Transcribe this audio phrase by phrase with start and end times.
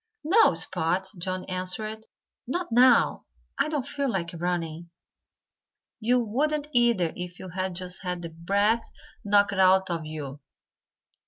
[0.23, 2.07] "No, Spot!" Johnnie answered.
[2.47, 3.25] "Not now!
[3.59, 4.89] I don't feel like running.
[5.99, 8.89] You wouldn't, either, if you had just had the breath
[9.23, 10.39] knocked out of you."